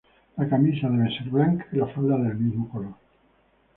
[0.37, 2.93] La camisa debe ser blanca y la falda del mismo color